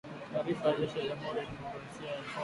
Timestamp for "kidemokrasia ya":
1.45-2.15